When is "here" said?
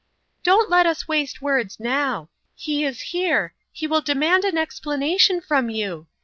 3.13-3.53